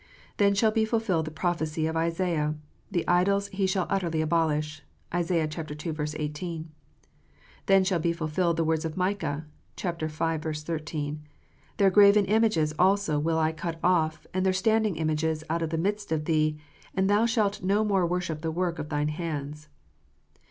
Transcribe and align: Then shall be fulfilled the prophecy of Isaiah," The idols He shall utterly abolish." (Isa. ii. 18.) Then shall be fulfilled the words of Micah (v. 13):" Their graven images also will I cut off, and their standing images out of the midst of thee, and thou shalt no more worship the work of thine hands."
Then 0.37 0.55
shall 0.55 0.71
be 0.71 0.83
fulfilled 0.83 1.25
the 1.25 1.29
prophecy 1.29 1.85
of 1.85 1.95
Isaiah," 1.95 2.55
The 2.91 3.07
idols 3.07 3.49
He 3.49 3.67
shall 3.67 3.85
utterly 3.87 4.19
abolish." 4.21 4.81
(Isa. 5.15 5.35
ii. 5.43 5.93
18.) 5.95 6.69
Then 7.67 7.83
shall 7.83 7.99
be 7.99 8.11
fulfilled 8.11 8.57
the 8.57 8.63
words 8.63 8.83
of 8.83 8.97
Micah 8.97 9.45
(v. 9.79 10.07
13):" 10.07 11.21
Their 11.77 11.91
graven 11.91 12.25
images 12.25 12.73
also 12.79 13.19
will 13.19 13.37
I 13.37 13.51
cut 13.51 13.77
off, 13.83 14.25
and 14.33 14.43
their 14.43 14.53
standing 14.53 14.95
images 14.95 15.43
out 15.51 15.61
of 15.61 15.69
the 15.69 15.77
midst 15.77 16.11
of 16.11 16.25
thee, 16.25 16.57
and 16.95 17.07
thou 17.07 17.27
shalt 17.27 17.61
no 17.61 17.83
more 17.83 18.07
worship 18.07 18.41
the 18.41 18.49
work 18.49 18.79
of 18.79 18.89
thine 18.89 19.09
hands." 19.09 19.69